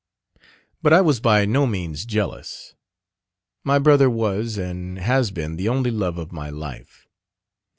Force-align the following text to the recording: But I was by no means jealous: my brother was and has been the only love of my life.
But 0.81 0.93
I 0.93 1.01
was 1.01 1.19
by 1.19 1.45
no 1.45 1.67
means 1.67 2.05
jealous: 2.05 2.73
my 3.63 3.77
brother 3.77 4.09
was 4.09 4.57
and 4.57 4.97
has 4.97 5.29
been 5.29 5.57
the 5.57 5.69
only 5.69 5.91
love 5.91 6.17
of 6.17 6.31
my 6.31 6.49
life. 6.49 7.07